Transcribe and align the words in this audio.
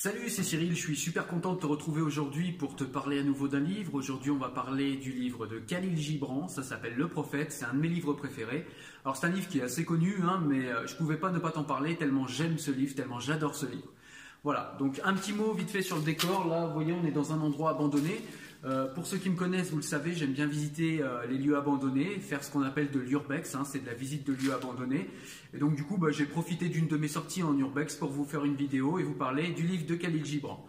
Salut, 0.00 0.28
c'est 0.28 0.44
Cyril, 0.44 0.76
je 0.76 0.80
suis 0.80 0.96
super 0.96 1.26
content 1.26 1.54
de 1.54 1.58
te 1.58 1.66
retrouver 1.66 2.00
aujourd'hui 2.00 2.52
pour 2.52 2.76
te 2.76 2.84
parler 2.84 3.18
à 3.18 3.24
nouveau 3.24 3.48
d'un 3.48 3.58
livre. 3.58 3.94
Aujourd'hui, 3.94 4.30
on 4.30 4.38
va 4.38 4.48
parler 4.48 4.94
du 4.94 5.10
livre 5.10 5.48
de 5.48 5.58
Khalil 5.58 5.98
Gibran, 5.98 6.46
ça 6.46 6.62
s'appelle 6.62 6.94
Le 6.94 7.08
Prophète, 7.08 7.50
c'est 7.50 7.64
un 7.64 7.74
de 7.74 7.80
mes 7.80 7.88
livres 7.88 8.12
préférés. 8.12 8.64
Alors 9.04 9.16
c'est 9.16 9.26
un 9.26 9.30
livre 9.30 9.48
qui 9.48 9.58
est 9.58 9.62
assez 9.62 9.84
connu, 9.84 10.18
hein, 10.22 10.40
mais 10.46 10.66
euh, 10.66 10.86
je 10.86 10.94
pouvais 10.94 11.16
pas 11.16 11.32
ne 11.32 11.40
pas 11.40 11.50
t'en 11.50 11.64
parler 11.64 11.96
tellement 11.96 12.28
j'aime 12.28 12.58
ce 12.58 12.70
livre, 12.70 12.94
tellement 12.94 13.18
j'adore 13.18 13.56
ce 13.56 13.66
livre. 13.66 13.88
Voilà, 14.44 14.76
donc 14.78 15.00
un 15.02 15.14
petit 15.14 15.32
mot 15.32 15.52
vite 15.52 15.68
fait 15.68 15.82
sur 15.82 15.96
le 15.96 16.02
décor. 16.02 16.46
Là, 16.46 16.66
vous 16.66 16.74
voyez, 16.74 16.92
on 16.92 17.04
est 17.04 17.10
dans 17.10 17.32
un 17.32 17.40
endroit 17.40 17.70
abandonné. 17.70 18.20
Euh, 18.64 18.92
pour 18.92 19.06
ceux 19.06 19.18
qui 19.18 19.30
me 19.30 19.36
connaissent, 19.36 19.70
vous 19.70 19.76
le 19.76 19.82
savez, 19.82 20.14
j'aime 20.14 20.32
bien 20.32 20.46
visiter 20.46 21.00
euh, 21.00 21.24
les 21.26 21.38
lieux 21.38 21.56
abandonnés, 21.56 22.18
faire 22.18 22.42
ce 22.42 22.50
qu'on 22.50 22.62
appelle 22.62 22.90
de 22.90 22.98
l'urbex, 22.98 23.54
hein, 23.54 23.62
c'est 23.64 23.78
de 23.78 23.86
la 23.86 23.94
visite 23.94 24.26
de 24.26 24.32
lieux 24.32 24.52
abandonnés. 24.52 25.08
Et 25.54 25.58
donc 25.58 25.76
du 25.76 25.84
coup, 25.84 25.96
bah, 25.96 26.10
j'ai 26.10 26.26
profité 26.26 26.68
d'une 26.68 26.88
de 26.88 26.96
mes 26.96 27.08
sorties 27.08 27.42
en 27.42 27.56
urbex 27.56 27.94
pour 27.94 28.10
vous 28.10 28.24
faire 28.24 28.44
une 28.44 28.56
vidéo 28.56 28.98
et 28.98 29.04
vous 29.04 29.14
parler 29.14 29.50
du 29.50 29.62
livre 29.62 29.86
de 29.86 29.94
Khalil 29.94 30.24
Gibran. 30.24 30.66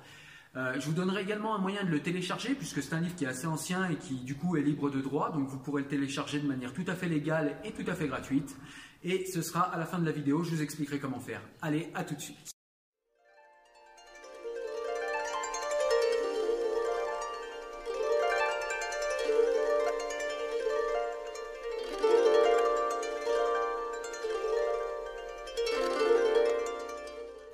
Euh, 0.55 0.73
je 0.80 0.85
vous 0.85 0.94
donnerai 0.94 1.21
également 1.21 1.55
un 1.55 1.59
moyen 1.59 1.83
de 1.83 1.89
le 1.89 1.99
télécharger 1.99 2.53
puisque 2.55 2.81
c'est 2.81 2.94
un 2.94 3.02
livre 3.02 3.16
qui 3.16 3.23
est 3.23 3.27
assez 3.27 3.47
ancien 3.47 3.89
et 3.89 3.95
qui 3.95 4.16
du 4.16 4.35
coup 4.35 4.55
est 4.58 4.61
libre 4.61 4.89
de 4.89 4.99
droit, 4.99 5.31
donc 5.31 5.47
vous 5.47 5.59
pourrez 5.59 5.83
le 5.83 5.88
télécharger 5.88 6.39
de 6.39 6.47
manière 6.47 6.73
tout 6.73 6.85
à 6.88 6.95
fait 6.95 7.08
légale 7.08 7.58
et 7.63 7.71
tout 7.71 7.89
à 7.89 7.95
fait 7.95 8.08
gratuite. 8.08 8.55
Et 9.03 9.25
ce 9.25 9.41
sera 9.41 9.61
à 9.61 9.80
la 9.80 9.85
fin 9.85 9.99
de 9.99 10.05
la 10.05 10.11
vidéo, 10.11 10.44
je 10.44 10.52
vous 10.52 10.61
expliquerai 10.61 10.99
comment 10.99 11.19
faire. 11.19 11.41
Allez, 11.61 11.89
à 11.94 12.03
tout 12.03 12.16
de 12.16 12.21
suite. 12.21 12.58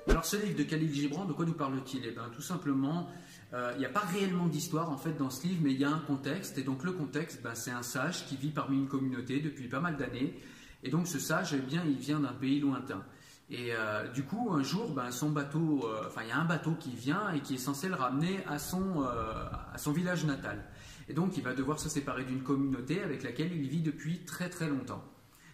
Alors 0.08 0.24
ce 0.24 0.36
livre 0.36 0.56
de 0.56 0.62
Khalil 0.62 0.94
Gibran, 0.94 1.24
de 1.24 1.32
quoi 1.32 1.44
nous 1.44 1.52
parle-t-il? 1.52 2.06
Eh 2.06 2.12
bien 2.12 2.28
tout 2.32 2.42
simplement, 2.42 3.10
euh, 3.52 3.72
il 3.74 3.80
n'y 3.80 3.86
a 3.86 3.90
pas 3.90 4.04
réellement 4.04 4.46
d'histoire 4.46 4.90
en 4.90 4.96
fait 4.96 5.14
dans 5.14 5.30
ce 5.30 5.48
livre, 5.48 5.60
mais 5.64 5.72
il 5.72 5.80
y 5.80 5.84
a 5.84 5.90
un 5.90 5.98
contexte. 5.98 6.58
Et 6.58 6.62
donc 6.62 6.84
le 6.84 6.92
contexte, 6.92 7.42
ben, 7.42 7.56
c'est 7.56 7.72
un 7.72 7.82
sage 7.82 8.24
qui 8.26 8.36
vit 8.36 8.50
parmi 8.50 8.76
une 8.76 8.86
communauté 8.86 9.40
depuis 9.40 9.66
pas 9.66 9.80
mal 9.80 9.96
d'années. 9.96 10.38
Et 10.84 10.90
donc 10.90 11.08
ce 11.08 11.18
sage, 11.18 11.54
eh 11.54 11.58
bien, 11.58 11.82
il 11.84 11.96
vient 11.96 12.20
d'un 12.20 12.32
pays 12.32 12.60
lointain. 12.60 13.02
Et 13.50 13.70
euh, 13.72 14.06
du 14.08 14.22
coup, 14.22 14.52
un 14.52 14.62
jour, 14.62 14.92
ben, 14.92 15.10
son 15.10 15.30
bateau, 15.30 15.84
euh, 15.84 16.04
enfin 16.06 16.22
il 16.22 16.28
y 16.28 16.32
a 16.32 16.38
un 16.38 16.44
bateau 16.44 16.74
qui 16.78 16.94
vient 16.94 17.32
et 17.32 17.40
qui 17.40 17.54
est 17.54 17.58
censé 17.58 17.88
le 17.88 17.96
ramener 17.96 18.44
à 18.46 18.60
son, 18.60 19.02
à 19.02 19.76
son 19.76 19.90
village 19.90 20.24
natal. 20.24 20.64
Et 21.08 21.14
donc 21.14 21.36
il 21.36 21.42
va 21.42 21.52
devoir 21.52 21.80
se 21.80 21.88
séparer 21.88 22.24
d'une 22.24 22.44
communauté 22.44 23.02
avec 23.02 23.24
laquelle 23.24 23.52
il 23.52 23.68
vit 23.68 23.82
depuis 23.82 24.20
très 24.20 24.50
très 24.50 24.68
longtemps. 24.68 25.02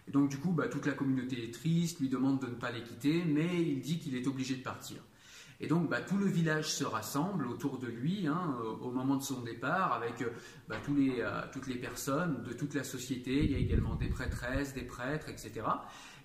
Et 0.08 0.11
donc 0.11 0.28
du 0.28 0.39
coup, 0.39 0.53
bah, 0.53 0.69
toute 0.69 0.86
la 0.86 0.92
communauté 0.92 1.45
est 1.45 1.55
triste, 1.55 2.00
lui 2.00 2.08
demande 2.08 2.41
de 2.41 2.47
ne 2.47 2.55
pas 2.55 2.70
les 2.70 2.83
quitter, 2.83 3.25
mais 3.25 3.62
il 3.62 3.81
dit 3.81 3.98
qu'il 3.98 4.17
est 4.17 4.27
obligé 4.27 4.56
de 4.56 4.62
partir. 4.62 4.98
Et 5.62 5.69
donc 5.69 5.89
bah, 5.89 6.00
tout 6.00 6.17
le 6.17 6.27
village 6.27 6.72
se 6.72 6.83
rassemble 6.83 7.47
autour 7.47 7.78
de 7.78 7.86
lui 7.86 8.27
hein, 8.27 8.56
au 8.81 8.91
moment 8.91 9.14
de 9.14 9.22
son 9.22 9.42
départ 9.42 9.92
avec 9.92 10.20
euh, 10.20 10.31
bah, 10.69 10.77
euh, 10.89 11.42
toutes 11.53 11.69
les 11.69 11.77
personnes 11.77 12.42
de 12.42 12.53
toute 12.53 12.75
la 12.75 12.83
société. 12.83 13.44
Il 13.44 13.53
y 13.53 13.55
a 13.55 13.59
également 13.59 13.94
des 13.94 14.09
prêtresses, 14.09 14.75
des 14.75 14.83
prêtres, 14.83 15.28
etc. 15.28 15.62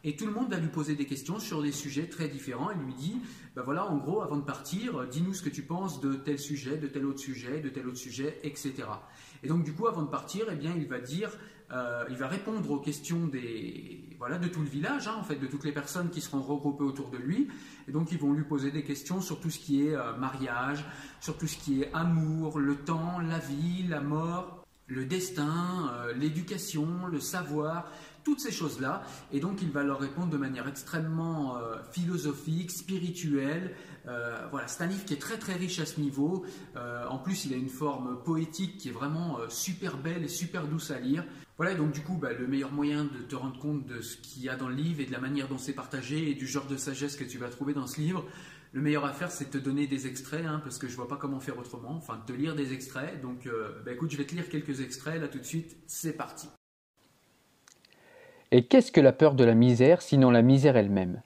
Et 0.08 0.16
tout 0.16 0.26
le 0.26 0.32
monde 0.32 0.50
va 0.50 0.58
lui 0.58 0.70
poser 0.70 0.96
des 0.96 1.04
questions 1.04 1.38
sur 1.38 1.62
des 1.62 1.74
sujets 1.74 2.08
très 2.08 2.30
différents. 2.30 2.72
Il 2.72 2.82
lui 2.82 2.94
dit, 2.94 3.18
ben 3.58 3.62
voilà, 3.62 3.86
en 3.86 3.98
gros, 3.98 4.22
avant 4.22 4.38
de 4.38 4.46
partir, 4.46 5.06
dis-nous 5.06 5.34
ce 5.34 5.42
que 5.42 5.50
tu 5.50 5.64
penses 5.64 6.00
de 6.00 6.14
tel 6.14 6.40
sujet, 6.40 6.78
de 6.78 6.88
tel 6.88 7.06
autre 7.06 7.20
sujet, 7.20 7.60
de 7.60 7.68
tel 7.68 7.86
autre 7.86 7.98
sujet, 7.98 8.40
etc. 8.44 8.74
Et 9.44 9.50
donc 9.50 9.66
du 9.66 9.74
coup, 9.74 9.86
avant 9.86 10.04
de 10.04 10.10
partir, 10.10 10.46
eh 10.50 10.56
bien, 10.56 10.74
il 10.78 10.88
va 10.88 11.00
dire, 11.00 11.30
euh, 11.74 12.06
il 12.10 12.16
va 12.16 12.30
répondre 12.30 12.72
aux 12.72 12.80
questions 12.80 13.28
des, 13.28 14.16
voilà, 14.18 14.38
de 14.38 14.48
tout 14.48 14.62
le 14.62 14.70
village, 14.70 15.10
hein, 15.10 15.16
en 15.20 15.24
fait, 15.24 15.36
de 15.36 15.48
toutes 15.48 15.66
les 15.66 15.74
personnes 15.74 16.10
qui 16.10 16.22
seront 16.22 16.42
regroupées 16.42 16.86
autour 16.86 17.10
de 17.10 17.18
lui. 17.18 17.50
Et 17.90 17.92
donc, 17.92 18.14
ils 18.14 18.18
vont 18.18 18.32
lui 18.32 18.46
poser 18.46 18.72
des 18.72 18.86
questions 18.86 19.20
sur 19.20 19.42
tout 19.42 19.50
ce 19.50 19.60
qui 19.60 19.88
est 19.88 19.94
euh, 19.94 20.16
mariage, 20.16 20.86
sur 21.20 21.38
tout 21.38 21.48
ce 21.48 21.58
qui 21.58 21.82
est 21.82 21.92
amour, 21.92 22.60
le 22.60 22.78
temps, 22.78 23.20
la 23.20 23.40
vie, 23.40 23.86
la 23.90 24.00
mort, 24.00 24.66
le 24.88 25.06
destin, 25.06 25.92
euh, 25.92 26.14
l'éducation, 26.14 27.08
le 27.08 27.20
savoir, 27.20 27.92
toutes 28.28 28.42
ces 28.42 28.52
choses-là. 28.52 29.04
Et 29.32 29.40
donc, 29.40 29.62
il 29.62 29.72
va 29.72 29.84
leur 29.84 30.02
répondre 30.02 30.30
de 30.30 30.36
manière 30.36 30.68
extrêmement 30.68 31.56
euh, 31.56 31.78
philosophique, 31.94 32.72
spirituelle. 32.72 33.74
Euh, 34.06 34.46
voilà, 34.52 34.68
c'est 34.68 34.84
un 34.84 34.88
livre 34.88 35.06
qui 35.06 35.14
est 35.14 35.22
très 35.22 35.38
très 35.38 35.54
riche 35.54 35.80
à 35.80 35.86
ce 35.86 36.02
niveau. 36.02 36.46
en 36.76 37.20
plus, 37.20 37.46
il 37.46 37.54
a 37.54 37.56
une 37.56 37.70
forme 37.70 38.22
poétique 38.26 38.80
qui 38.80 38.90
est 38.90 38.92
vraiment 38.92 39.38
super 39.48 39.96
belle 39.96 40.26
et 40.26 40.28
super 40.28 40.68
douce 40.68 40.92
à 40.92 41.00
lire. 41.00 41.24
Voilà, 41.56 41.74
donc 41.74 41.94
du 41.94 42.02
coup, 42.02 42.18
bah, 42.18 42.34
le 42.34 42.48
meilleur 42.48 42.74
moyen 42.74 43.06
de 43.06 43.20
te 43.30 43.36
rendre 43.36 43.58
compte 43.60 43.86
de 43.86 44.02
ce 44.02 44.18
qu'il 44.18 44.44
y 44.44 44.50
a 44.50 44.58
dans 44.58 44.68
le 44.68 44.76
livre 44.76 45.00
et 45.00 45.06
de 45.06 45.12
la 45.14 45.20
manière 45.20 45.48
dont 45.48 45.58
c'est 45.58 45.74
partagé 45.74 46.30
et 46.30 46.34
du 46.34 46.48
genre 46.48 46.68
de 46.68 46.76
sagesse 46.76 47.16
que 47.16 47.24
tu 47.24 47.38
vas 47.38 47.48
trouver 47.48 47.74
dans 47.74 47.88
ce 47.88 48.02
livre, 48.02 48.26
le 48.74 48.82
meilleur 48.82 49.06
à 49.06 49.14
faire, 49.14 49.32
c'est 49.32 49.46
de 49.46 49.58
te 49.58 49.64
donner 49.64 49.88
des 49.88 50.06
extraits, 50.06 50.46
hein, 50.46 50.60
parce 50.62 50.78
que 50.78 50.90
je 50.90 50.96
vois 50.98 51.08
pas 51.08 51.16
comment 51.16 51.40
faire 51.40 51.58
autrement, 51.58 51.96
enfin 51.96 52.18
de 52.18 52.34
te 52.34 52.38
lire 52.38 52.56
des 52.56 52.74
extraits. 52.74 53.22
Donc, 53.22 53.50
bah, 53.86 53.94
écoute, 53.94 54.12
je 54.12 54.18
vais 54.18 54.26
te 54.26 54.36
lire 54.36 54.50
quelques 54.50 54.82
extraits 54.82 55.22
là 55.22 55.30
tout 55.30 55.40
de 55.40 55.46
suite. 55.46 55.78
C'est 55.88 56.18
parti. 56.18 56.50
Et 58.54 58.64
qu'est-ce 58.64 58.94
que 58.94 59.02
la 59.02 59.12
peur 59.12 59.34
de 59.34 59.44
la 59.44 59.56
misère, 59.56 60.02
sinon 60.02 60.32
la 60.32 60.42
misère 60.42 60.78
elle-même? 60.78 61.22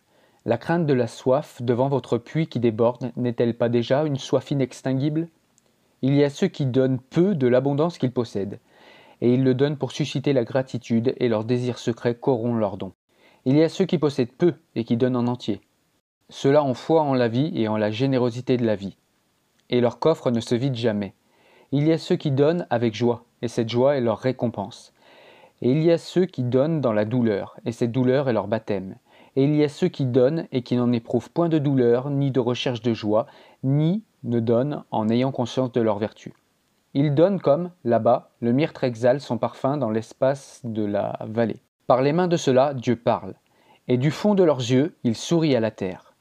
La 0.45 0.57
crainte 0.57 0.87
de 0.87 0.93
la 0.93 1.05
soif 1.05 1.61
devant 1.61 1.87
votre 1.87 2.17
puits 2.17 2.47
qui 2.47 2.59
déborde 2.59 3.11
n'est-elle 3.15 3.55
pas 3.55 3.69
déjà 3.69 4.05
une 4.05 4.17
soif 4.17 4.49
inextinguible? 4.49 5.27
Il 6.01 6.15
y 6.15 6.23
a 6.23 6.31
ceux 6.31 6.47
qui 6.47 6.65
donnent 6.65 6.99
peu 6.99 7.35
de 7.35 7.45
l'abondance 7.45 7.99
qu'ils 7.99 8.11
possèdent, 8.11 8.59
et 9.21 9.35
ils 9.35 9.43
le 9.43 9.53
donnent 9.53 9.77
pour 9.77 9.91
susciter 9.91 10.33
la 10.33 10.43
gratitude, 10.43 11.13
et 11.17 11.29
leurs 11.29 11.45
désirs 11.45 11.77
secrets 11.77 12.15
corrompent 12.15 12.59
leurs 12.59 12.77
dons. 12.77 12.93
Il 13.45 13.55
y 13.55 13.63
a 13.63 13.69
ceux 13.69 13.85
qui 13.85 13.99
possèdent 13.99 14.33
peu 14.33 14.55
et 14.73 14.83
qui 14.83 14.97
donnent 14.97 15.15
en 15.15 15.27
entier. 15.27 15.61
Ceux-là 16.29 16.63
ont 16.63 16.73
foi 16.73 17.03
en 17.03 17.13
la 17.13 17.27
vie 17.27 17.51
et 17.53 17.67
en 17.67 17.77
la 17.77 17.91
générosité 17.91 18.57
de 18.57 18.65
la 18.65 18.75
vie. 18.75 18.97
Et 19.69 19.79
leur 19.79 19.99
coffre 19.99 20.31
ne 20.31 20.39
se 20.39 20.55
vide 20.55 20.75
jamais. 20.75 21.13
Il 21.71 21.87
y 21.87 21.91
a 21.91 21.99
ceux 21.99 22.15
qui 22.15 22.31
donnent 22.31 22.65
avec 22.71 22.95
joie, 22.95 23.25
et 23.43 23.47
cette 23.47 23.69
joie 23.69 23.95
est 23.95 24.01
leur 24.01 24.17
récompense. 24.17 24.91
Et 25.61 25.71
il 25.71 25.83
y 25.83 25.91
a 25.91 25.97
ceux 25.97 26.25
qui 26.25 26.43
donnent 26.43 26.81
dans 26.81 26.93
la 26.93 27.05
douleur, 27.05 27.55
et 27.65 27.71
cette 27.71 27.91
douleur 27.91 28.29
est 28.29 28.33
leur 28.33 28.47
baptême. 28.47 28.95
Et 29.35 29.43
il 29.43 29.55
y 29.55 29.63
a 29.63 29.69
ceux 29.69 29.87
qui 29.87 30.05
donnent 30.05 30.47
et 30.51 30.63
qui 30.63 30.75
n'en 30.75 30.91
éprouvent 30.91 31.29
point 31.29 31.49
de 31.49 31.59
douleur, 31.59 32.09
ni 32.09 32.31
de 32.31 32.39
recherche 32.39 32.81
de 32.81 32.93
joie, 32.93 33.27
ni 33.63 34.03
ne 34.23 34.39
donnent 34.39 34.83
en 34.91 35.09
ayant 35.09 35.31
conscience 35.31 35.71
de 35.71 35.81
leur 35.81 35.99
vertu. 35.99 36.33
Ils 36.93 37.15
donnent 37.15 37.39
comme, 37.39 37.71
là-bas, 37.85 38.31
le 38.41 38.51
myrte 38.51 38.83
exhale 38.83 39.21
son 39.21 39.37
parfum 39.37 39.77
dans 39.77 39.91
l'espace 39.91 40.61
de 40.63 40.83
la 40.83 41.17
vallée. 41.21 41.61
Par 41.87 42.01
les 42.01 42.11
mains 42.11 42.27
de 42.27 42.37
ceux-là, 42.37 42.73
Dieu 42.73 42.95
parle, 42.95 43.35
et 43.87 43.97
du 43.97 44.11
fond 44.11 44.35
de 44.35 44.43
leurs 44.43 44.59
yeux, 44.59 44.95
il 45.03 45.15
sourit 45.15 45.55
à 45.55 45.59
la 45.59 45.71
terre. 45.71 46.13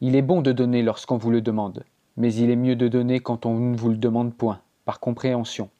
Il 0.00 0.16
est 0.16 0.22
bon 0.22 0.42
de 0.42 0.50
donner 0.50 0.82
lorsqu'on 0.82 1.18
vous 1.18 1.30
le 1.30 1.40
demande, 1.40 1.84
mais 2.16 2.34
il 2.34 2.50
est 2.50 2.56
mieux 2.56 2.76
de 2.76 2.88
donner 2.88 3.20
quand 3.20 3.46
on 3.46 3.54
ne 3.54 3.76
vous 3.76 3.90
le 3.90 3.96
demande 3.96 4.34
point, 4.34 4.60
par 4.84 4.98
compréhension. 4.98 5.70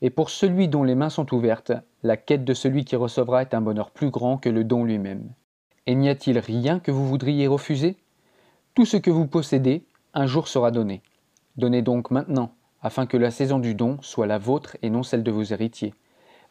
Et 0.00 0.10
pour 0.10 0.30
celui 0.30 0.68
dont 0.68 0.84
les 0.84 0.94
mains 0.94 1.10
sont 1.10 1.34
ouvertes, 1.34 1.72
la 2.02 2.16
quête 2.16 2.44
de 2.44 2.54
celui 2.54 2.84
qui 2.84 2.96
recevra 2.96 3.42
est 3.42 3.54
un 3.54 3.60
bonheur 3.60 3.90
plus 3.90 4.10
grand 4.10 4.38
que 4.38 4.48
le 4.48 4.64
don 4.64 4.84
lui-même. 4.84 5.32
Et 5.86 5.94
n'y 5.94 6.08
a-t-il 6.08 6.38
rien 6.38 6.78
que 6.78 6.90
vous 6.90 7.06
voudriez 7.06 7.46
refuser? 7.46 7.96
Tout 8.74 8.84
ce 8.84 8.96
que 8.96 9.10
vous 9.10 9.26
possédez, 9.26 9.84
un 10.14 10.26
jour 10.26 10.46
sera 10.46 10.70
donné. 10.70 11.02
Donnez 11.56 11.82
donc 11.82 12.10
maintenant, 12.12 12.52
afin 12.80 13.06
que 13.06 13.16
la 13.16 13.32
saison 13.32 13.58
du 13.58 13.74
don 13.74 13.98
soit 14.00 14.26
la 14.26 14.38
vôtre 14.38 14.76
et 14.82 14.90
non 14.90 15.02
celle 15.02 15.24
de 15.24 15.32
vos 15.32 15.42
héritiers. 15.42 15.94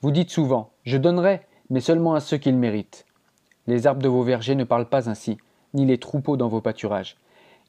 Vous 0.01 0.11
dites 0.11 0.29
souvent, 0.29 0.71
je 0.83 0.97
donnerai, 0.97 1.41
mais 1.69 1.79
seulement 1.79 2.13
à 2.13 2.19
ceux 2.19 2.37
qui 2.37 2.51
le 2.51 2.57
méritent. 2.57 3.05
Les 3.65 3.87
arbres 3.87 4.01
de 4.01 4.09
vos 4.09 4.23
vergers 4.23 4.55
ne 4.55 4.63
parlent 4.63 4.89
pas 4.89 5.09
ainsi, 5.09 5.37
ni 5.73 5.85
les 5.85 5.97
troupeaux 5.97 6.37
dans 6.37 6.49
vos 6.49 6.61
pâturages. 6.61 7.17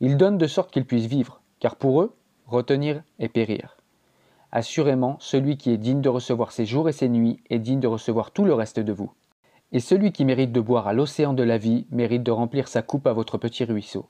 Ils 0.01 0.17
donnent 0.17 0.39
de 0.39 0.47
sorte 0.47 0.73
qu'ils 0.73 0.85
puissent 0.85 1.07
vivre, 1.07 1.41
car 1.61 1.77
pour 1.77 2.03
eux, 2.03 2.15
retenir 2.47 3.03
et 3.19 3.29
périr. 3.29 3.78
Assurément, 4.51 5.17
celui 5.21 5.57
qui 5.57 5.71
est 5.71 5.77
digne 5.77 6.01
de 6.01 6.09
recevoir 6.09 6.53
ses 6.53 6.65
jours 6.65 6.89
et 6.89 6.93
ses 6.93 7.09
nuits 7.09 7.41
est 7.51 7.59
digne 7.59 7.81
de 7.81 7.87
recevoir 7.87 8.31
tout 8.31 8.45
le 8.45 8.55
reste 8.55 8.81
de 8.81 8.93
vous. 8.93 9.13
Et 9.73 9.81
celui 9.81 10.13
qui 10.13 10.25
mérite 10.25 10.53
de 10.53 10.61
boire 10.61 10.89
à 10.89 10.95
l'océan 10.95 11.35
de 11.35 11.43
la 11.43 11.59
vie 11.59 11.87
mérite 11.91 12.23
de 12.23 12.31
remplir 12.31 12.69
sa 12.69 12.81
coupe 12.81 13.07
à 13.07 13.13
votre 13.13 13.37
petit 13.37 13.65
ruisseau. 13.65 14.07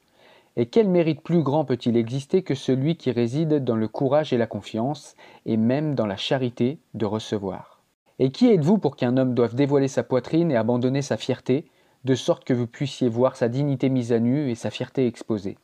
Et 0.57 0.67
quel 0.67 0.89
mérite 0.89 1.23
plus 1.23 1.43
grand 1.43 1.65
peut-il 1.65 1.97
exister 1.97 2.43
que 2.43 2.55
celui 2.55 2.97
qui 2.97 3.11
réside 3.11 3.65
dans 3.65 3.77
le 3.77 3.89
courage 3.89 4.33
et 4.33 4.39
la 4.39 4.47
confiance, 4.47 5.17
et 5.47 5.57
même 5.57 5.95
dans 5.95 6.07
la 6.07 6.17
charité 6.17 6.79
de 6.95 7.07
recevoir? 7.07 7.81
Et 8.21 8.31
qui 8.31 8.49
êtes-vous 8.49 8.79
pour 8.79 8.97
qu'un 8.97 9.17
homme 9.17 9.35
doive 9.35 9.55
dévoiler 9.55 9.89
sa 9.89 10.03
poitrine 10.03 10.51
et 10.51 10.57
abandonner 10.57 11.03
sa 11.03 11.17
fierté, 11.17 11.67
de 12.05 12.15
sorte 12.15 12.45
que 12.45 12.55
vous 12.55 12.67
puissiez 12.67 13.09
voir 13.09 13.37
sa 13.37 13.49
dignité 13.49 13.89
mise 13.89 14.12
à 14.12 14.21
nu 14.21 14.51
et 14.51 14.55
sa 14.55 14.71
fierté 14.71 15.07
exposée? 15.07 15.59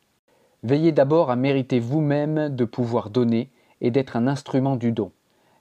Veillez 0.64 0.92
d'abord 0.92 1.30
à 1.30 1.36
mériter 1.36 1.78
vous-même 1.78 2.48
de 2.48 2.64
pouvoir 2.64 3.10
donner, 3.10 3.50
et 3.84 3.90
d'être 3.90 4.16
un 4.16 4.26
instrument 4.26 4.76
du 4.76 4.90
don. 4.90 5.12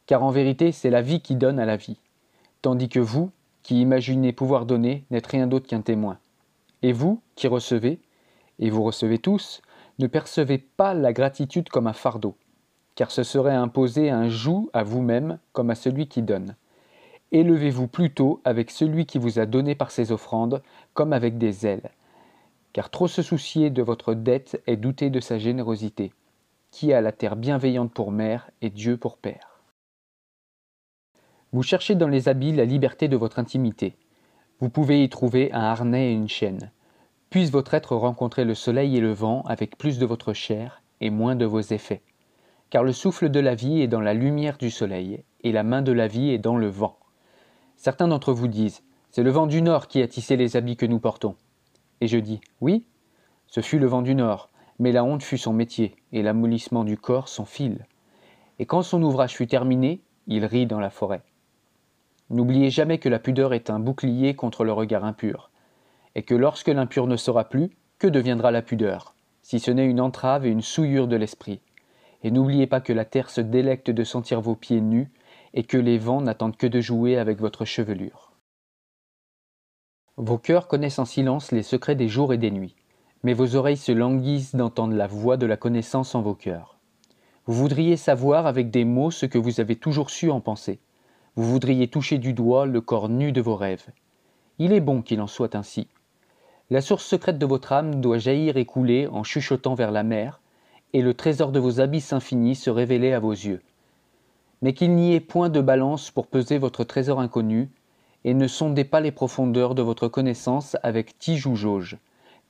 Car 0.08 0.24
en 0.24 0.31
vérité, 0.31 0.72
c'est 0.72 0.90
la 0.90 1.02
vie 1.02 1.20
qui 1.20 1.36
donne 1.36 1.60
à 1.60 1.66
la 1.66 1.75
vie. 1.75 1.98
Tandis 2.62 2.88
que 2.88 3.00
vous, 3.00 3.30
qui 3.64 3.81
imaginez 3.81 4.31
pouvoir 4.31 4.66
donner, 4.66 5.04
n'êtes 5.12 5.28
rien 5.28 5.46
d'autre 5.46 5.68
qu'un 5.68 5.81
témoin. 5.81 6.18
Et 6.81 6.94
vous, 6.94 7.22
qui 7.36 7.48
recevez, 7.48 8.00
et 8.60 8.70
vous 8.70 8.84
recevez 8.84 9.20
tous, 9.20 9.62
ne 10.00 10.08
percevez 10.08 10.58
pas 10.58 10.94
la 10.94 11.12
gratitude 11.12 11.68
comme 11.68 11.86
un 11.86 11.94
fardeau, 11.94 12.36
car 12.96 13.12
ce 13.12 13.24
serait 13.24 13.54
imposer 13.54 14.10
un 14.10 14.30
joug 14.30 14.70
à 14.74 14.84
vous-même 14.84 15.38
comme 15.52 15.70
à 15.70 15.75
celui 15.75 16.08
qui 16.08 16.22
donne. 16.22 16.56
Élevez-vous 17.34 17.88
plutôt 17.88 18.40
avec 18.46 18.72
celui 18.72 19.06
qui 19.06 19.18
vous 19.18 19.38
a 19.38 19.46
donné 19.46 19.75
par 19.75 19.92
ses 19.92 20.12
offrandes, 20.14 20.62
comme 20.94 21.12
avec 21.12 21.38
des 21.38 21.66
ailes. 21.68 21.92
car 22.74 22.90
trop 22.90 23.08
se 23.08 23.22
soucier 23.22 23.70
de 23.70 23.84
votre 23.84 24.16
dette 24.16 24.62
est 24.66 24.78
douter 24.78 25.10
de 25.10 25.20
sa 25.20 25.38
générosité, 25.38 26.12
qui 26.74 26.92
a 26.92 27.02
la 27.02 27.12
terre 27.12 27.36
bienveillante 27.36 27.94
pour 27.94 28.12
mère 28.12 28.50
et 28.64 28.72
Dieu 28.72 28.98
pour 28.98 29.20
père. 29.20 29.62
Vous 31.52 31.62
cherchez 31.62 31.94
dans 31.94 32.08
les 32.08 32.30
habits 32.30 32.52
la 32.52 32.66
liberté 32.66 33.08
de 33.08 33.16
votre 33.16 33.38
intimité. 33.38 33.96
Vous 34.60 34.70
pouvez 34.70 35.04
y 35.04 35.08
trouver 35.08 35.54
un 35.54 35.60
harnais 35.60 36.10
et 36.10 36.14
une 36.16 36.28
chaîne. 36.28 36.72
Puisse 37.30 37.52
votre 37.52 37.75
être 37.75 37.96
rencontrer 37.96 38.44
le 38.44 38.56
soleil 38.56 38.98
et 38.98 39.02
le 39.02 39.14
vent 39.14 39.44
avec 39.44 39.78
plus 39.78 40.00
de 40.00 40.06
votre 40.08 40.34
chair 40.34 40.81
et 41.00 41.12
moins 41.12 41.36
de 41.36 41.46
vos 41.46 41.62
effets. 41.62 42.02
Car 42.72 42.84
le 42.84 42.92
souffle 42.92 43.30
de 43.30 43.40
la 43.40 43.54
vie 43.54 43.81
est 43.81 43.88
dans 43.88 44.02
la 44.02 44.16
lumière 44.16 44.58
du 44.58 44.72
soleil, 44.72 45.24
et 45.44 45.52
la 45.52 45.62
main 45.62 45.84
de 45.84 45.92
la 45.92 46.08
vie 46.08 46.31
est 46.31 46.40
dans 46.40 46.58
le 46.58 46.70
vent. 46.70 46.98
Certains 47.78 48.08
d'entre 48.08 48.34
vous 48.34 48.48
disent 48.48 48.81
C'est 49.12 49.22
le 49.22 49.30
vent 49.30 49.46
du 49.46 49.62
nord 49.62 49.88
qui 49.88 50.02
a 50.02 50.08
tissé 50.08 50.38
les 50.38 50.58
habits 50.58 50.75
que 50.75 50.88
nous 50.88 51.00
portons. 51.00 51.36
Et 52.02 52.08
je 52.08 52.18
dis 52.18 52.42
Oui, 52.62 52.84
ce 53.46 53.62
fut 53.62 53.78
le 53.78 53.86
vent 53.86 54.02
du 54.02 54.16
nord, 54.16 54.50
mais 54.80 54.92
la 54.92 55.04
honte 55.04 55.24
fut 55.24 55.38
son 55.38 55.54
métier, 55.54 55.96
et 56.12 56.22
l'amollissement 56.22 56.84
du 56.84 56.98
corps 56.98 57.28
son 57.28 57.46
fil. 57.46 57.86
Et 58.60 58.66
quand 58.66 58.81
son 58.81 59.02
ouvrage 59.04 59.36
fut 59.36 59.48
terminé, 59.48 60.02
il 60.28 60.46
rit 60.46 60.66
dans 60.66 60.80
la 60.80 60.90
forêt. 60.90 61.22
N'oubliez 62.30 62.70
jamais 62.70 62.98
que 62.98 63.10
la 63.10 63.20
pudeur 63.20 63.54
est 63.54 63.70
un 63.70 63.80
bouclier 63.80 64.36
contre 64.36 64.64
le 64.64 64.74
regard 64.74 65.06
impur, 65.06 65.52
et 66.16 66.24
que 66.24 66.36
lorsque 66.36 66.70
l'impur 66.70 67.08
ne 67.08 67.18
sera 67.18 67.46
plus, 67.46 67.70
que 68.00 68.08
deviendra 68.08 68.52
la 68.52 68.62
pudeur, 68.62 69.16
si 69.42 69.60
ce 69.60 69.72
n'est 69.72 69.86
une 69.86 70.02
entrave 70.02 70.46
et 70.46 70.50
une 70.50 70.62
souillure 70.62 71.08
de 71.08 71.16
l'esprit. 71.16 71.62
Et 72.24 72.31
n'oubliez 72.31 72.68
pas 72.68 72.81
que 72.81 72.94
la 72.94 73.06
terre 73.06 73.30
se 73.30 73.42
délecte 73.42 73.92
de 73.92 74.04
sentir 74.04 74.42
vos 74.42 74.56
pieds 74.56 74.81
nus, 74.81 75.12
et 75.54 75.64
que 75.64 75.78
les 75.78 75.98
vents 75.98 76.22
n'attendent 76.22 76.58
que 76.58 76.68
de 76.68 76.81
jouer 76.81 77.18
avec 77.18 77.40
votre 77.40 77.66
chevelure. 77.66 78.31
Vos 80.18 80.38
cœurs 80.38 80.68
connaissent 80.68 81.00
en 81.00 81.06
silence 81.06 81.52
les 81.52 81.64
secrets 81.64 81.96
des 81.96 82.08
jours 82.08 82.34
et 82.34 82.38
des 82.38 82.52
nuits, 82.52 82.75
mais 83.24 83.34
vos 83.34 83.56
oreilles 83.56 83.78
se 83.78 83.92
languissent 83.92 84.56
d'entendre 84.56 84.94
la 84.94 85.08
voix 85.08 85.38
de 85.38 85.46
la 85.46 85.58
connaissance 85.58 86.14
en 86.14 86.22
vos 86.22 86.36
cœurs. 86.36 86.78
Vous 87.46 87.54
voudriez 87.54 87.98
savoir 87.98 88.46
avec 88.46 88.70
des 88.70 88.86
mots 88.86 89.12
ce 89.12 89.25
que 89.25 89.38
vous 89.38 89.60
avez 89.60 89.75
toujours 89.75 90.10
su 90.10 90.30
en 90.30 90.42
penser. 90.42 90.80
Vous 91.36 91.50
voudriez 91.50 91.88
toucher 91.88 92.18
du 92.18 92.34
doigt 92.34 92.66
le 92.66 92.80
corps 92.81 93.10
nu 93.10 93.31
de 93.31 93.42
vos 93.42 93.56
rêves. 93.56 93.88
Il 94.60 94.72
est 94.72 94.81
bon 94.81 95.02
qu'il 95.02 95.20
en 95.20 95.28
soit 95.28 95.56
ainsi. 95.56 95.88
La 96.70 96.81
source 96.81 97.06
secrète 97.06 97.38
de 97.38 97.46
votre 97.46 97.74
âme 97.74 98.02
doit 98.02 98.18
jaillir 98.18 98.58
et 98.58 98.66
couler 98.66 99.08
en 99.08 99.24
chuchotant 99.24 99.75
vers 99.75 99.92
la 99.92 100.04
mer, 100.04 100.42
et 100.94 101.02
le 101.02 101.14
trésor 101.14 101.52
de 101.52 101.60
vos 101.60 101.81
abysses 101.81 102.14
infinis 102.14 102.56
se 102.56 102.70
révéler 102.70 103.14
à 103.14 103.20
vos 103.20 103.31
yeux. 103.31 103.62
Mais 104.62 104.74
qu'il 104.74 104.96
n'y 104.96 105.14
ait 105.14 105.20
point 105.20 105.50
de 105.50 105.60
balance 105.60 106.12
pour 106.12 106.28
peser 106.28 106.58
votre 106.58 106.84
trésor 106.84 107.20
inconnu, 107.20 107.70
et 108.24 108.34
ne 108.34 108.48
sondez 108.48 108.86
pas 108.86 109.02
les 109.02 109.12
profondeurs 109.12 109.75
de 109.75 109.81
votre 109.81 110.08
connaissance 110.08 110.78
avec 110.84 111.18
tige 111.20 111.46
ou 111.48 111.56
jauge, 111.56 111.98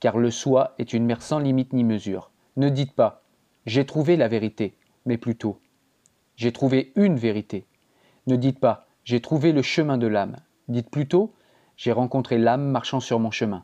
car 0.04 0.18
le 0.18 0.32
soi 0.32 0.76
est 0.80 0.92
une 0.92 1.06
mer 1.06 1.22
sans 1.22 1.40
limite 1.40 1.72
ni 1.72 1.86
mesure. 1.86 2.30
Ne 2.58 2.68
dites 2.68 2.92
pas 2.92 3.24
J'ai 3.66 3.86
trouvé 3.86 4.18
la 4.18 4.28
vérité, 4.28 4.76
mais 5.06 5.18
plutôt 5.18 5.62
J'ai 6.36 6.52
trouvé 6.52 6.92
une 6.98 7.16
vérité. 7.16 7.66
Ne 8.28 8.36
dites 8.36 8.60
pas 8.60 8.86
J'ai 9.06 9.22
trouvé 9.22 9.54
le 9.54 9.62
chemin 9.62 9.98
de 9.98 10.08
l'âme. 10.08 10.36
Dites 10.68 10.90
plutôt 10.90 11.34
J'ai 11.78 11.94
rencontré 11.94 12.38
l'âme 12.38 12.66
marchant 12.66 13.00
sur 13.00 13.18
mon 13.18 13.32
chemin. 13.32 13.64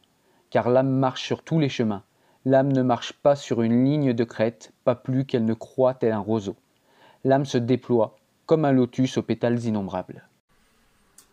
Car 0.50 0.69
l'âme 0.69 0.88
marche 0.88 1.24
sur 1.24 1.44
tous 1.44 1.59
les 1.59 1.68
chemins. 1.68 2.03
L'âme 2.45 2.71
ne 2.71 2.83
marche 2.83 3.12
pas 3.12 3.35
sur 3.35 3.62
une 3.62 3.83
ligne 3.83 4.13
de 4.13 4.24
crête, 4.24 4.71
pas 4.85 4.95
plus 4.95 5.25
qu'elle 5.25 5.44
ne 5.44 5.53
croît 5.53 5.94
tel 5.94 6.13
un 6.13 6.19
roseau. 6.19 6.56
L'âme 7.25 7.44
se 7.44 7.57
déploie 7.57 8.15
comme 8.45 8.63
un 8.63 8.71
lotus 8.71 9.18
aux 9.18 9.24
pétales 9.24 9.65
innombrables. 9.65 10.28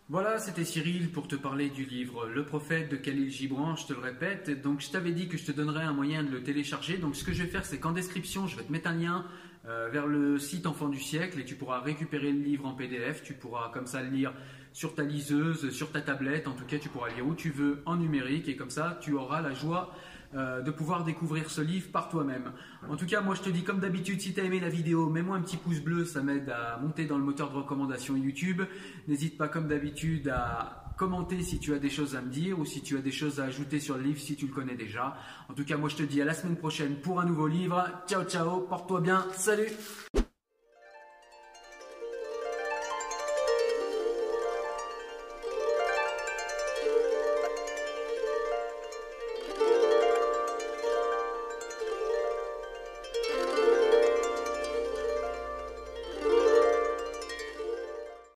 Voilà, 0.09 0.39
c'était 0.39 0.65
Cyril 0.65 1.11
pour 1.11 1.27
te 1.27 1.35
parler 1.35 1.69
du 1.69 1.85
livre 1.85 2.29
Le 2.29 2.45
prophète 2.45 2.89
de 2.89 2.95
Khalil 2.95 3.29
Gibran, 3.29 3.75
je 3.75 3.87
te 3.87 3.93
le 3.93 3.99
répète. 3.99 4.63
Donc 4.63 4.81
je 4.81 4.89
t'avais 4.89 5.11
dit 5.11 5.27
que 5.27 5.37
je 5.37 5.45
te 5.45 5.51
donnerais 5.51 5.83
un 5.83 5.93
moyen 5.93 6.23
de 6.23 6.31
le 6.31 6.45
télécharger. 6.45 6.97
Donc 6.97 7.17
ce 7.17 7.25
que 7.25 7.33
je 7.33 7.43
vais 7.43 7.49
faire, 7.49 7.65
c'est 7.65 7.81
qu'en 7.81 7.91
description, 7.91 8.47
je 8.47 8.57
vais 8.57 8.63
te 8.63 8.71
mettre 8.71 8.89
un 8.89 8.95
lien 8.95 9.27
euh, 9.67 9.89
vers 9.91 10.07
le 10.07 10.39
site 10.39 10.69
Enfant 10.69 10.89
du 10.89 11.01
siècle 11.01 11.41
et 11.41 11.45
tu 11.45 11.57
pourras 11.57 11.81
récupérer 11.81 12.31
le 12.31 12.39
livre 12.39 12.67
en 12.67 12.75
PDF. 12.75 13.25
Tu 13.25 13.33
pourras 13.33 13.71
comme 13.75 13.89
ça 13.89 14.01
le 14.01 14.11
lire 14.11 14.33
sur 14.73 14.95
ta 14.95 15.03
liseuse, 15.03 15.71
sur 15.71 15.91
ta 15.91 16.01
tablette. 16.01 16.47
En 16.47 16.53
tout 16.53 16.67
cas, 16.67 16.79
tu 16.79 16.89
pourras 16.89 17.09
lire 17.09 17.27
où 17.27 17.35
tu 17.35 17.51
veux 17.51 17.83
en 17.85 17.97
numérique 17.97 18.47
et 18.47 18.55
comme 18.55 18.71
ça, 18.71 19.01
tu 19.01 19.15
auras 19.15 19.41
la 19.41 19.55
joie 19.55 19.93
euh, 20.37 20.61
de 20.61 20.71
pouvoir 20.71 21.05
découvrir 21.05 21.51
ce 21.51 21.61
livre 21.61 21.91
par 21.91 22.09
toi-même. 22.09 22.53
En 22.89 22.97
tout 22.97 23.07
cas, 23.07 23.21
moi 23.23 23.35
je 23.35 23.43
te 23.43 23.51
dis 23.51 23.65
comme 23.65 23.81
d'habitude, 23.81 24.21
si 24.21 24.35
tu 24.35 24.41
as 24.41 24.45
aimé 24.45 24.61
la 24.61 24.69
vidéo, 24.69 25.09
mets-moi 25.09 25.37
un 25.37 25.41
petit 25.41 25.57
pouce 25.57 25.81
bleu, 25.81 26.05
ça 26.05 26.23
m'aide 26.23 26.51
à 26.51 26.79
monter 26.79 27.07
dans 27.07 27.17
le 27.17 27.25
moteur 27.25 27.51
de 27.51 27.57
recommandation 27.57 28.17
YouTube. 28.17 28.63
N'hésite 29.09 29.39
pas 29.39 29.49
comme 29.49 29.67
d'habitude 29.67 30.29
à 30.29 30.93
commenter 30.97 31.43
si 31.43 31.59
tu 31.59 31.75
as 31.75 31.79
des 31.79 31.91
choses 31.91 32.17
à 32.17 32.21
me 32.21 32.31
dire 32.31 32.59
ou 32.59 32.65
si 32.65 32.83
tu 32.83 32.97
as 32.97 33.01
des 33.01 33.13
choses 33.13 33.41
à 33.41 33.45
ajouter 33.45 33.81
sur 33.81 33.97
le 33.97 34.03
livre 34.03 34.21
si 34.21 34.37
tu 34.37 34.47
le 34.47 34.53
connais 34.53 34.77
déjà. 34.77 35.17
En 35.49 35.55
tout 35.55 35.65
cas, 35.65 35.77
moi 35.77 35.89
je 35.89 35.97
te 35.97 36.03
dis 36.03 36.21
à 36.21 36.25
la 36.25 36.35
semaine 36.35 36.57
prochaine 36.57 36.97
pour 36.97 37.21
un 37.21 37.25
nouveau 37.25 37.47
livre. 37.47 37.85
Ciao 38.07 38.25
ciao, 38.25 38.61
porte-toi 38.61 39.01
bien, 39.01 39.25
salut 39.33 39.71